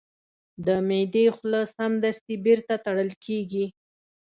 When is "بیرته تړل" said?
2.45-3.11